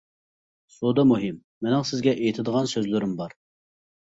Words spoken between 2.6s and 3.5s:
سۆزلىرىم بار.